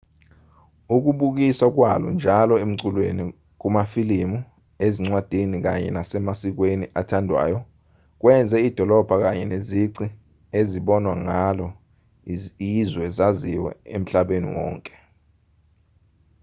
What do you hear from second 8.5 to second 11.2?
idolobha kanye nezici ezibonwa